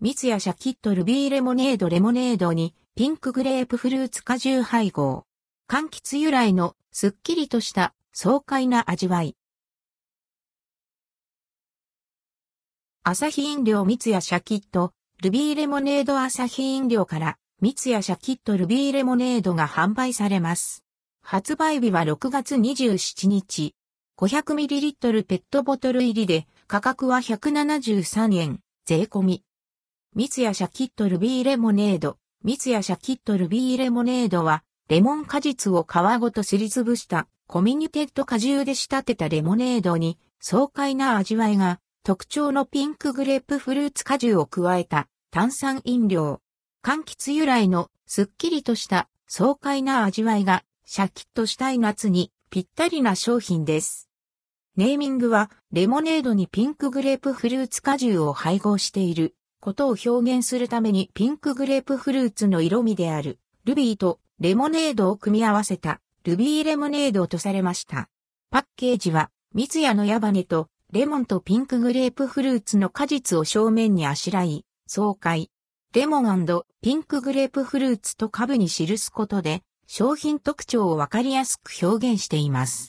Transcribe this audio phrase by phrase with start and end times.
[0.00, 5.24] 三ツ矢シャキットルビーレモネードレモネードにピンクグレープフルーツ果汁配合。
[5.68, 9.34] 柑橘由来のすっきりとした爽快な味わい。
[13.02, 20.84] アサヒ飲料三ツ矢シャキットルビーレモネードアサヒ飲料から三ツ矢シャキットルビーレモネードが販売されます。
[21.22, 23.74] 発売日は6月27日。
[24.16, 29.47] 500ml ペットボトル入りで価格は173円、税込み。
[30.18, 32.18] 三ツ矢シャキットルビーレモネード。
[32.42, 46.40] 三ツ矢シャキットルビーレモネードは、レモン果実を皮ごとすりつぶしたコミュニテッド果汁で仕立てたレモネードに爽快な味わいが特徴のピンクグレープフルーツ果汁を加えた炭酸飲料。
[46.82, 54.08] 柑橘由来のすっきりとした爽快な味わいがシャキッとしたい夏にぴったりな商品です。
[54.76, 68.08] ネーミングはレモネードにピンクグレープフルーツ果汁を配合していることを表現するためにピンクグレープフルーツの色味であるルビーとレモネードを組み合わせたルビーレモネードとされました。
[68.50, 75.50] パッケージは三ツ矢の矢羽とレモンとピンクグレープフルーツの果実を正面にあしらい、爽快。
[75.94, 76.46] レモン
[76.82, 82.86] ピンクグレープフルーツと株に記すことで商品特徴をわかりやすく表現しています。